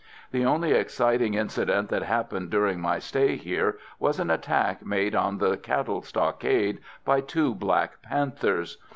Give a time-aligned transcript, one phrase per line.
[0.31, 5.37] The only exciting incident that happened during my stay here was an attack made on
[5.37, 8.79] the cattle stockade by two black panthers.